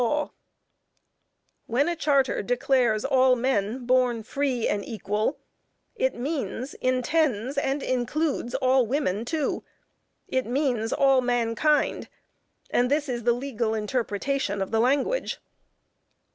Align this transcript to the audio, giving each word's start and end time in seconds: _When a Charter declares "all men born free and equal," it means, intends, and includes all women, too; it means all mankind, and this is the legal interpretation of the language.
_When 1.67 1.87
a 1.87 1.95
Charter 1.95 2.41
declares 2.41 3.05
"all 3.05 3.35
men 3.35 3.85
born 3.85 4.23
free 4.23 4.67
and 4.67 4.83
equal," 4.83 5.37
it 5.95 6.15
means, 6.15 6.73
intends, 6.73 7.55
and 7.55 7.83
includes 7.83 8.55
all 8.55 8.87
women, 8.87 9.25
too; 9.25 9.63
it 10.27 10.47
means 10.47 10.91
all 10.91 11.21
mankind, 11.21 12.09
and 12.71 12.89
this 12.89 13.07
is 13.07 13.25
the 13.25 13.33
legal 13.33 13.75
interpretation 13.75 14.59
of 14.59 14.71
the 14.71 14.79
language. 14.79 15.37